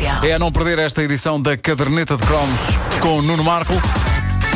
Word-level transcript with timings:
Comercial. 0.00 0.24
É 0.24 0.32
a 0.32 0.38
não 0.38 0.50
perder 0.50 0.78
esta 0.78 1.02
edição 1.02 1.40
da 1.40 1.56
Caderneta 1.56 2.16
de 2.16 2.24
Cromos 2.24 2.60
com 3.00 3.20
Nuno 3.20 3.44
Marco. 3.44 3.74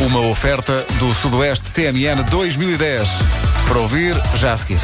Uma 0.00 0.20
oferta 0.20 0.84
do 0.98 1.12
Sudoeste 1.12 1.70
TMN 1.70 2.22
2010. 2.30 3.08
Para 3.68 3.78
ouvir 3.78 4.14
já 4.36 4.52
a 4.52 4.56
seguir. 4.56 4.80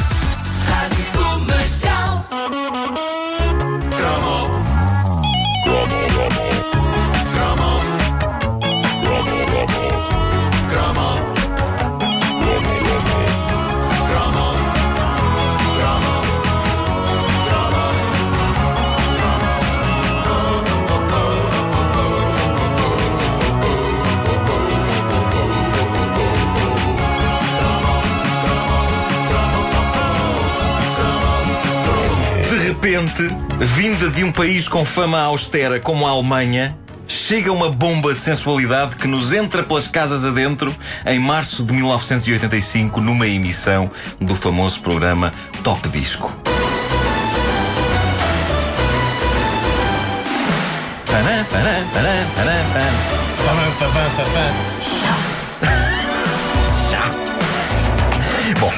Repente, 33.01 33.27
vinda 33.59 34.09
de 34.11 34.23
um 34.23 34.31
país 34.31 34.67
com 34.67 34.85
fama 34.85 35.19
austera 35.21 35.79
como 35.79 36.05
a 36.05 36.11
Alemanha, 36.11 36.77
chega 37.07 37.51
uma 37.51 37.69
bomba 37.69 38.13
de 38.13 38.21
sensualidade 38.21 38.95
que 38.95 39.07
nos 39.07 39.33
entra 39.33 39.63
pelas 39.63 39.87
casas 39.87 40.23
adentro 40.23 40.75
em 41.05 41.17
março 41.17 41.63
de 41.63 41.73
1985, 41.73 43.01
numa 43.01 43.27
emissão 43.27 43.89
do 44.19 44.35
famoso 44.35 44.81
programa 44.81 45.31
Top 45.63 45.87
Disco. 45.89 46.31
Bom, 58.59 58.71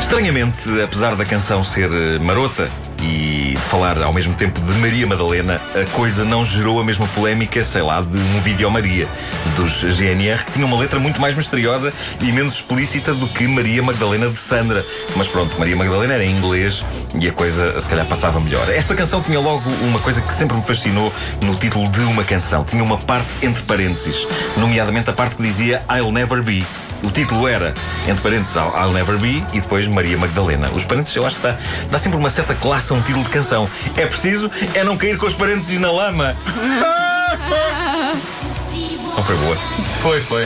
estranhamente, 0.00 0.82
apesar 0.82 1.16
da 1.16 1.24
canção 1.24 1.64
ser 1.64 1.90
eh, 1.90 2.18
marota 2.18 2.68
e 3.00 3.56
falar 3.68 4.02
ao 4.02 4.12
mesmo 4.12 4.34
tempo 4.34 4.60
de 4.60 4.72
Maria 4.78 5.06
Madalena, 5.06 5.60
a 5.74 5.90
coisa 5.92 6.24
não 6.24 6.44
gerou 6.44 6.80
a 6.80 6.84
mesma 6.84 7.06
polémica, 7.08 7.62
sei 7.64 7.82
lá, 7.82 8.00
de 8.00 8.18
um 8.18 8.40
vídeo 8.40 8.70
Maria 8.70 9.08
dos 9.56 9.82
GNR, 9.82 10.44
que 10.44 10.52
tinha 10.52 10.66
uma 10.66 10.78
letra 10.78 10.98
muito 10.98 11.20
mais 11.20 11.34
misteriosa 11.34 11.92
e 12.20 12.32
menos 12.32 12.54
explícita 12.54 13.14
do 13.14 13.26
que 13.28 13.46
Maria 13.46 13.82
Magdalena 13.82 14.28
de 14.28 14.38
Sandra. 14.38 14.84
Mas 15.16 15.26
pronto, 15.26 15.58
Maria 15.58 15.76
Magdalena 15.76 16.14
era 16.14 16.24
em 16.24 16.36
inglês 16.36 16.84
e 17.20 17.28
a 17.28 17.32
coisa 17.32 17.80
se 17.80 17.88
calhar 17.88 18.06
passava 18.06 18.40
melhor. 18.40 18.68
Esta 18.68 18.94
canção 18.94 19.22
tinha 19.22 19.40
logo 19.40 19.68
uma 19.82 19.98
coisa 19.98 20.20
que 20.20 20.32
sempre 20.32 20.56
me 20.56 20.62
fascinou 20.62 21.12
no 21.42 21.54
título 21.54 21.88
de 21.88 22.00
uma 22.00 22.24
canção. 22.24 22.64
Tinha 22.64 22.82
uma 22.82 22.98
parte 22.98 23.28
entre 23.42 23.62
parênteses, 23.62 24.26
nomeadamente 24.56 25.10
a 25.10 25.12
parte 25.12 25.36
que 25.36 25.42
dizia 25.42 25.82
I'll 25.90 26.12
Never 26.12 26.42
Be. 26.42 26.64
O 27.02 27.10
título 27.10 27.48
era, 27.48 27.74
entre 28.06 28.22
parênteses, 28.22 28.56
I'll 28.56 28.92
Never 28.92 29.18
Be 29.18 29.44
e 29.52 29.60
depois 29.60 29.88
Maria 29.88 30.18
Magdalena. 30.18 30.70
Os 30.70 30.84
parênteses 30.84 31.16
eu 31.16 31.26
acho 31.26 31.36
que 31.36 31.42
dá, 31.42 31.56
dá 31.90 31.98
sempre 31.98 32.18
uma 32.18 32.30
certa 32.30 32.54
classe 32.54 32.92
a 32.92 32.96
um 32.96 33.00
título 33.00 33.24
de 33.24 33.30
canção. 33.30 33.68
É 33.96 34.06
preciso 34.06 34.50
é 34.74 34.84
não 34.84 34.96
cair 34.96 35.16
com 35.16 35.26
os 35.26 35.34
parênteses 35.34 35.78
na 35.78 35.90
lama. 35.90 36.36
Não 39.16 39.24
foi 39.24 39.36
boa. 39.36 39.56
Foi, 40.00 40.20
foi. 40.20 40.44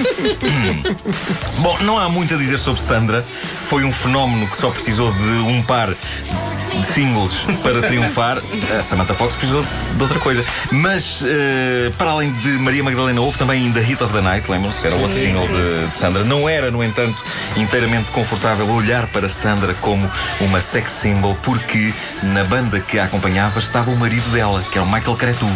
Bom, 1.60 1.76
não 1.82 1.98
há 1.98 2.08
muito 2.08 2.34
a 2.34 2.36
dizer 2.36 2.58
sobre 2.58 2.80
Sandra. 2.80 3.24
Foi 3.68 3.84
um 3.84 3.92
fenómeno 3.92 4.46
que 4.48 4.56
só 4.56 4.70
precisou 4.70 5.12
de 5.12 5.20
um 5.20 5.62
par 5.62 5.90
de 5.90 6.86
singles 6.86 7.34
para 7.62 7.82
triunfar. 7.82 8.42
A 8.78 8.82
Samantha 8.82 9.14
Fox 9.14 9.34
precisou 9.34 9.62
de 9.62 10.02
outra 10.02 10.18
coisa. 10.18 10.44
Mas, 10.70 11.22
eh, 11.24 11.92
para 11.96 12.10
além 12.10 12.32
de 12.32 12.48
Maria 12.58 12.82
Magdalena, 12.82 13.20
houve 13.20 13.38
também 13.38 13.70
The 13.72 13.80
Hit 13.80 14.02
of 14.02 14.12
the 14.12 14.20
Night, 14.20 14.50
lembram-se? 14.50 14.86
Era 14.86 14.96
o 14.96 15.00
outro 15.00 15.16
single 15.16 15.46
de, 15.46 15.86
de 15.86 15.94
Sandra. 15.94 16.24
Não 16.24 16.48
era, 16.48 16.70
no 16.70 16.82
entanto, 16.82 17.16
inteiramente 17.56 18.10
confortável 18.10 18.68
olhar 18.68 19.06
para 19.06 19.28
Sandra 19.28 19.74
como 19.74 20.10
uma 20.40 20.60
sex 20.60 20.90
symbol, 20.90 21.36
porque 21.42 21.92
na 22.22 22.44
banda 22.44 22.80
que 22.80 22.98
a 22.98 23.04
acompanhava 23.04 23.58
estava 23.58 23.90
o 23.90 23.96
marido 23.96 24.28
dela, 24.30 24.62
que 24.62 24.78
era 24.78 24.86
o 24.86 24.90
Michael 24.90 25.16
Cretu, 25.16 25.50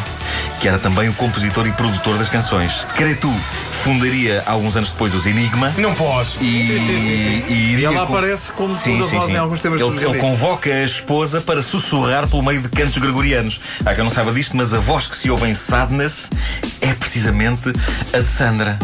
que 0.61 0.69
era 0.69 0.79
também 0.79 1.09
o 1.09 1.15
compositor 1.15 1.67
e 1.67 1.73
produtor 1.73 2.19
das 2.19 2.29
canções. 2.29 2.58
Cretu 2.97 3.33
fundaria 3.85 4.43
alguns 4.47 4.77
anos 4.77 4.91
depois 4.91 5.15
os 5.15 5.25
Enigma. 5.27 5.73
Não 5.79 5.95
posso. 5.95 6.43
E, 6.43 6.47
e 6.47 7.45
E 7.49 7.53
iria 7.73 7.87
ela 7.89 8.07
com- 8.07 8.15
aparece 8.15 8.53
como 8.53 8.75
Sim, 8.75 8.83
segunda 8.83 9.07
sim, 9.07 9.17
voz 9.17 9.27
sim. 9.29 9.33
em 9.35 9.37
alguns 9.39 9.61
temas 9.61 9.81
do 9.81 9.87
ele, 9.95 10.05
ele 10.05 10.19
convoca 10.19 10.69
a 10.71 10.85
esposa 10.85 11.41
para 11.41 11.63
sussurrar 11.63 12.27
pelo 12.29 12.43
meio 12.43 12.61
de 12.61 12.69
cantos 12.69 12.99
gregorianos. 12.99 13.61
Há 13.87 13.95
quem 13.95 14.03
não 14.03 14.11
saiba 14.11 14.33
disto, 14.33 14.57
mas 14.57 14.75
a 14.75 14.79
voz 14.79 15.07
que 15.07 15.17
se 15.17 15.31
ouve 15.31 15.47
em 15.49 15.55
Sadness 15.55 16.29
é 16.81 16.93
precisamente 16.95 17.73
a 18.13 18.19
de 18.19 18.29
Sandra. 18.29 18.79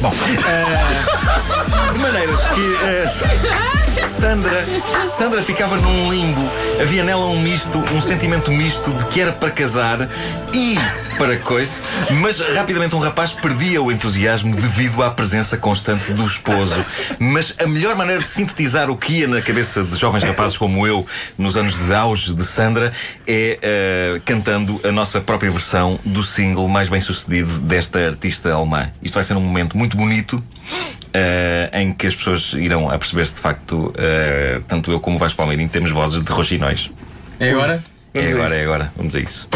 Bom, 0.00 0.12
eh, 0.46 1.92
de 1.92 1.98
maneiras 1.98 2.40
que 2.54 2.76
eh, 2.84 3.85
Sandra, 4.16 4.66
Sandra 5.04 5.42
ficava 5.42 5.76
num 5.76 6.10
limbo. 6.10 6.40
Havia 6.80 7.04
nela 7.04 7.26
um 7.26 7.38
misto, 7.42 7.78
um 7.94 8.00
sentimento 8.00 8.50
misto 8.50 8.90
de 8.90 9.04
que 9.08 9.20
era 9.20 9.30
para 9.30 9.50
casar 9.50 10.08
e 10.54 10.74
para 11.18 11.36
coisa, 11.36 11.82
mas 12.20 12.40
rapidamente 12.40 12.94
um 12.94 12.98
rapaz 12.98 13.32
perdia 13.32 13.82
o 13.82 13.92
entusiasmo 13.92 14.54
devido 14.54 15.02
à 15.02 15.10
presença 15.10 15.58
constante 15.58 16.12
do 16.14 16.24
esposo. 16.24 16.82
Mas 17.18 17.54
a 17.58 17.66
melhor 17.66 17.94
maneira 17.94 18.22
de 18.22 18.28
sintetizar 18.28 18.90
o 18.90 18.96
que 18.96 19.20
ia 19.20 19.28
na 19.28 19.42
cabeça 19.42 19.82
de 19.82 19.96
jovens 19.96 20.24
rapazes 20.24 20.56
como 20.56 20.86
eu 20.86 21.06
nos 21.36 21.56
anos 21.56 21.76
de 21.76 21.94
auge 21.94 22.34
de 22.34 22.44
Sandra 22.44 22.92
é 23.26 23.58
eh, 23.60 24.20
cantando 24.24 24.80
a 24.82 24.90
nossa 24.90 25.20
própria 25.20 25.50
versão 25.50 25.98
do 26.04 26.22
single 26.22 26.68
mais 26.68 26.88
bem 26.88 27.00
sucedido 27.02 27.58
desta 27.60 27.98
artista 27.98 28.52
alemã. 28.52 28.90
Isto 29.02 29.14
vai 29.14 29.24
ser 29.24 29.34
um 29.36 29.40
momento 29.40 29.76
muito 29.76 29.94
bonito. 29.96 30.42
Eh, 31.18 31.70
em 31.72 31.92
que 31.94 32.06
as 32.06 32.14
pessoas 32.14 32.52
irão 32.52 32.90
a 32.90 32.98
perceber-se 32.98 33.34
de 33.36 33.40
facto, 33.40 33.92
eh, 33.96 34.60
tanto 34.68 34.90
eu 34.92 35.00
como 35.00 35.16
o 35.16 35.18
Vasco 35.18 35.38
Palmeirinho 35.38 35.68
temos 35.68 35.90
vozes 35.90 36.22
de 36.22 36.30
roxinóis. 36.30 36.90
É 37.40 37.50
agora? 37.52 37.82
É 38.12 38.20
Vamos 38.20 38.34
a 38.34 38.36
agora, 38.36 38.46
isso. 38.50 38.54
é 38.58 38.62
agora. 38.64 38.92
Vamos 38.96 39.16
a 39.16 39.20
isso. 39.20 39.48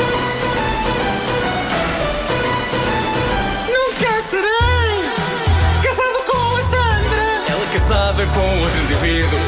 Nunca 3.69 4.23
serei 4.23 5.05
casado 5.83 6.25
com 6.27 6.57
a 6.57 6.61
Sandra, 6.61 7.27
Ela 7.49 7.67
casada 7.73 8.27
com 8.27 8.61
outro 8.61 8.79
indivíduo. 8.85 9.39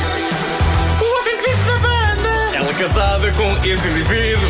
o 1.00 1.04
outro 1.04 1.32
indivíduo 1.32 1.64
da 1.66 1.78
banda. 1.78 2.56
Ela 2.56 2.74
casada 2.74 3.32
com 3.32 3.56
esse 3.66 3.88
indivíduo. 3.88 4.48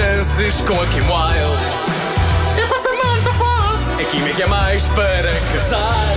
Chances 0.00 0.62
com 0.62 0.80
a 0.80 0.86
Kim 0.86 1.02
Wilde. 1.02 1.62
Eu 2.58 2.66
com 2.68 2.74
a 2.74 2.78
Samantha 2.78 3.32
Fox. 3.34 4.00
A 4.00 4.04
Kim 4.04 4.26
é 4.26 4.32
que 4.32 4.42
é 4.42 4.46
mais 4.46 4.82
para 4.88 5.30
casar. 5.52 6.16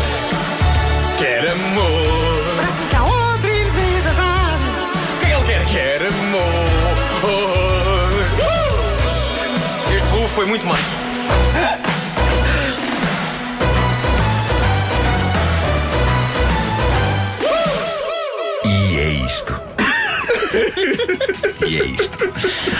Quer 1.17 1.49
amor. 1.49 2.55
Parece-me 2.55 2.87
que 2.89 2.95
há 2.95 3.03
outro 3.03 3.49
indivíduo 3.49 4.03
da 4.03 4.13
banda. 4.13 5.37
O 5.37 5.43
que 5.43 5.51
ele 5.51 5.65
quer? 5.65 5.65
Quer 5.65 6.01
amor. 6.07 6.93
Este 9.93 10.07
bufo 10.07 10.27
foi 10.29 10.45
muito 10.45 10.65
mais. 10.65 10.85
E 18.63 18.97
é 18.97 19.09
isto. 19.25 19.72
e 21.67 21.79
é 21.79 21.85
isto. 21.85 22.17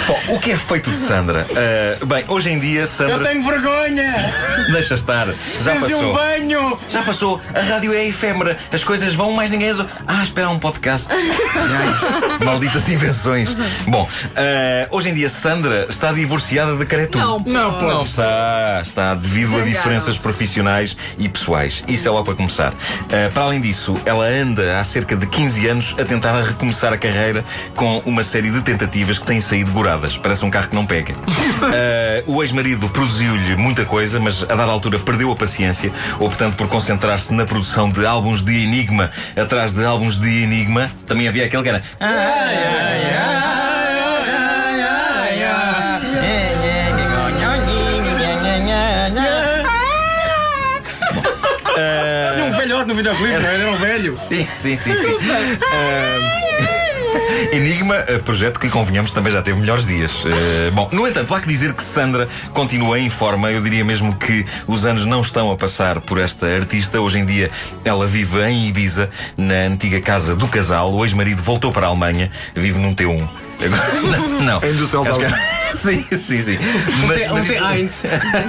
Bom, 0.08 0.36
o 0.36 0.40
que 0.40 0.52
é 0.52 0.58
feito 0.58 0.90
de 0.92 0.98
Sandra? 0.98 1.46
Ah, 1.56 2.06
bem, 2.06 2.26
hoje 2.28 2.50
em 2.52 2.60
dia, 2.60 2.86
Sandra. 2.86 3.16
Eu 3.16 3.22
tenho 3.22 3.44
vergonha! 3.44 4.34
Deixa 4.72 4.96
estar. 4.96 5.28
Já 5.64 5.76
Fiz 5.76 5.88
de 5.88 5.94
um 5.96 6.00
passou. 6.00 6.14
banho! 6.14 6.80
Já 6.90 7.02
passou. 7.04 7.42
A 7.54 7.62
rádio 7.62 7.94
é 7.94 8.06
efêmera. 8.06 8.58
As 8.72 8.84
coisas 8.84 9.14
vão, 9.14 9.32
mais 9.32 9.50
ninguém. 9.52 9.70
as- 9.70 9.80
Ah, 10.08 10.24
espera, 10.24 10.48
há 10.48 10.50
um 10.50 10.60
podcast. 10.60 11.08
Ai, 11.12 12.40
malditas 12.44 12.88
invenções. 12.90 13.56
Bom, 13.88 14.08
ah, 14.36 14.88
hoje 14.92 15.10
em 15.10 15.14
dia, 15.14 15.30
Sandra 15.30 15.88
está 15.90 16.12
divorciada 16.12 16.76
de 16.76 16.86
Caretu. 16.86 17.18
Não, 17.18 17.40
Não 17.40 17.74
pode. 17.78 17.86
pode. 17.94 18.06
Está, 18.10 18.80
está 18.84 19.16
devido 19.16 19.56
a 19.58 19.62
diferenças 19.64 20.18
profissionais 20.18 20.98
e 21.18 21.30
pessoais. 21.30 21.84
Isso 21.88 22.08
é 22.08 22.12
logo 22.12 22.26
para 22.26 22.36
começar. 22.36 22.74
Ah, 23.10 23.32
para 23.34 23.44
além 23.44 23.62
disso, 23.62 23.98
ela 24.06 24.26
anda 24.26 24.80
há 24.80 24.84
cerca 24.84 25.16
de 25.16 25.26
15 25.28 25.66
anos 25.68 25.96
a 26.00 26.04
tentar 26.04 26.40
recomeçar 26.42 26.92
a 26.92 26.98
carreira 26.98 27.43
com 27.76 28.00
uma 28.06 28.24
série 28.24 28.50
de 28.50 28.62
tentativas 28.62 29.18
que 29.18 29.26
têm 29.26 29.42
saído 29.42 29.72
goradas. 29.72 30.18
Parece 30.18 30.46
um 30.46 30.50
carro 30.50 30.70
que 30.70 30.76
não 30.76 30.86
pega. 30.86 31.14
Uh, 31.14 32.36
o 32.36 32.44
ex-marido 32.44 32.90
produziu-lhe 32.90 33.56
muita 33.56 33.86
coisa, 33.86 34.20
mas 34.20 34.44
a 34.44 34.56
dada 34.56 34.72
altura 34.72 35.00
perdeu 35.00 35.32
a 35.32 35.36
paciência, 35.36 35.92
optando 36.20 36.56
por 36.56 36.68
concentrar-se 36.68 37.34
na 37.34 37.46
produção 37.46 37.90
de 37.90 38.06
álbuns 38.06 38.44
de 38.44 38.64
Enigma 38.64 39.12
atrás 39.36 39.74
de 39.74 39.84
álbuns 39.86 40.18
de 40.20 40.44
Enigma. 40.44 40.92
Também 41.08 41.28
havia 41.28 41.46
aquele 41.46 41.64
que 41.64 41.70
era. 41.70 41.84
Ai. 42.00 43.34
Tinha 52.34 52.46
um 52.46 52.52
velhote 52.52 52.88
no 52.88 52.96
videoclipe, 52.96 53.34
era... 53.34 53.48
era 53.48 53.72
um 53.72 53.78
velho? 53.78 54.16
Sim, 54.16 54.48
sim, 54.54 54.76
sim. 54.76 54.96
sim. 54.96 55.14
uh... 55.14 56.83
Enigma, 57.52 57.96
eh, 58.08 58.18
projeto 58.20 58.60
que 58.60 58.70
convenhamos 58.70 59.12
também 59.12 59.32
já 59.32 59.42
teve 59.42 59.60
melhores 59.60 59.86
dias. 59.86 60.12
Eh, 60.26 60.72
bom, 60.72 60.90
no 60.92 61.08
entanto, 61.08 61.34
há 61.34 61.40
que 61.42 61.48
dizer 61.48 61.74
que 61.74 61.84
Sandra 61.84 62.28
continua 62.54 63.00
em 63.00 63.10
forma. 63.10 63.52
Eu 63.52 63.62
diria 63.62 63.84
mesmo 63.84 64.16
que 64.16 64.46
os 64.68 64.86
anos 64.86 65.06
não 65.06 65.22
estão 65.22 65.52
a 65.52 65.58
passar 65.58 66.00
por 66.02 66.18
esta 66.20 66.48
artista. 66.48 67.00
Hoje 67.00 67.20
em 67.20 67.26
dia 67.26 67.52
ela 67.86 68.08
vive 68.08 68.42
em 68.44 68.68
Ibiza, 68.68 69.10
na 69.38 69.54
antiga 69.68 70.00
casa 70.02 70.36
do 70.36 70.48
casal. 70.48 70.92
O 70.94 71.04
ex-marido 71.06 71.42
voltou 71.42 71.72
para 71.72 71.88
a 71.88 71.90
Alemanha, 71.90 72.32
vive 72.56 72.80
num 72.80 72.94
T1. 72.96 73.28
Agora, 73.64 73.94
não, 74.18 74.42
não. 74.42 74.58
Acho 74.58 75.20
que- 75.20 75.54
Sim, 75.74 76.06
sim, 76.12 76.40
sim. 76.42 76.58
T- 76.58 77.32
um 77.32 77.42
T1. 77.44 77.90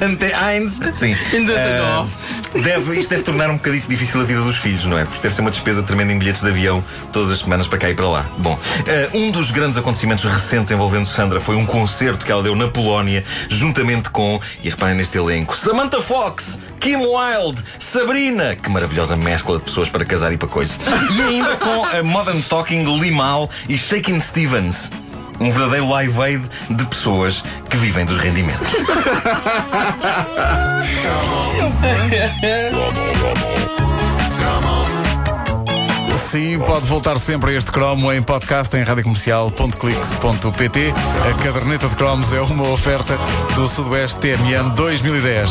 Um 0.02 0.16
T1, 0.16 0.92
sim. 0.92 1.16
Em 1.32 1.42
Düsseldorf. 1.44 2.10
Ah, 2.14 2.43
deve, 2.62 2.98
isto 2.98 3.10
deve 3.10 3.22
tornar 3.22 3.50
um 3.50 3.56
bocadinho 3.56 3.84
difícil 3.88 4.20
a 4.20 4.24
vida 4.24 4.40
dos 4.40 4.56
filhos, 4.56 4.84
não 4.84 4.98
é? 4.98 5.04
Porque 5.04 5.20
deve 5.22 5.34
ser 5.34 5.40
uma 5.40 5.50
despesa 5.50 5.82
tremenda 5.82 6.12
em 6.12 6.18
bilhetes 6.18 6.42
de 6.42 6.48
avião 6.48 6.84
todas 7.12 7.30
as 7.30 7.38
semanas 7.38 7.66
para 7.66 7.78
cá 7.78 7.90
e 7.90 7.94
para 7.94 8.08
lá. 8.08 8.26
Bom, 8.38 8.58
ah, 8.62 9.16
um 9.16 9.30
dos 9.30 9.50
grandes 9.50 9.78
acontecimentos 9.78 10.24
recentes 10.24 10.70
envolvendo 10.70 11.06
Sandra 11.06 11.40
foi 11.40 11.56
um 11.56 11.66
concerto 11.66 12.24
que 12.24 12.32
ela 12.32 12.42
deu 12.42 12.54
na 12.54 12.68
Polónia, 12.68 13.24
juntamente 13.48 14.10
com, 14.10 14.40
e 14.62 14.70
reparem 14.70 14.96
neste 14.96 15.18
elenco, 15.18 15.56
Samantha 15.56 16.00
Fox. 16.00 16.60
Kim 16.80 16.96
Wilde, 16.96 17.64
Sabrina, 17.78 18.54
que 18.54 18.68
maravilhosa 18.68 19.16
mescla 19.16 19.56
de 19.56 19.64
pessoas 19.64 19.88
para 19.88 20.04
casar 20.04 20.34
e 20.34 20.36
para 20.36 20.48
coisa. 20.48 20.76
E 21.16 21.22
ainda 21.22 21.56
com 21.56 21.82
a 21.82 22.02
Modern 22.02 22.42
Talking 22.42 22.84
Limal 23.00 23.48
e 23.66 23.78
Shakin' 23.78 24.20
Stevens. 24.20 24.90
Um 25.40 25.50
verdadeiro 25.50 25.88
live 25.88 26.20
aid 26.20 26.44
de 26.70 26.84
pessoas 26.86 27.42
que 27.68 27.76
vivem 27.76 28.04
dos 28.04 28.18
rendimentos. 28.18 28.68
Sim, 36.16 36.58
pode 36.58 36.86
voltar 36.86 37.16
sempre 37.18 37.52
a 37.52 37.54
este 37.58 37.70
cromo 37.70 38.10
em 38.12 38.20
podcast 38.22 38.74
em 38.76 38.82
radiocomercial.clix.pt. 38.82 40.92
A 41.30 41.34
caderneta 41.42 41.88
de 41.88 41.94
cromos 41.94 42.32
é 42.32 42.40
uma 42.40 42.68
oferta 42.70 43.16
do 43.54 43.68
Sudoeste 43.68 44.18
TMN 44.18 44.70
2010. 44.74 45.50